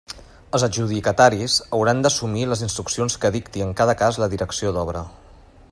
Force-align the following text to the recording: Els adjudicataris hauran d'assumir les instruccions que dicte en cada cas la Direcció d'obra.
Els 0.57 0.63
adjudicataris 0.67 1.57
hauran 1.79 2.01
d'assumir 2.05 2.47
les 2.53 2.65
instruccions 2.69 3.19
que 3.25 3.31
dicte 3.39 3.65
en 3.67 3.77
cada 3.83 3.99
cas 4.01 4.19
la 4.25 4.31
Direcció 4.33 4.73
d'obra. 4.79 5.05